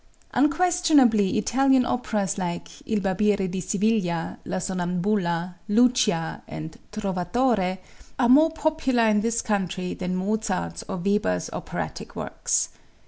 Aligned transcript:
Unquestionably, 0.33 1.37
Italian 1.37 1.85
operas 1.85 2.39
like 2.39 2.69
"Il 2.87 3.01
Barbiere 3.01 3.47
di 3.51 3.61
Siviglia," 3.61 4.39
"La 4.45 4.57
Sonnambula," 4.57 5.53
"Lucia," 5.69 6.41
and 6.47 6.79
"Trovatore" 6.91 7.77
are 8.17 8.27
more 8.29 8.49
popular 8.49 9.03
in 9.09 9.21
this 9.21 9.43
country 9.43 9.93
than 9.93 10.15
Mozart's 10.15 10.83
or 10.89 10.97
Weber's 10.97 11.51
operatic 11.53 12.15
works. 12.15 12.69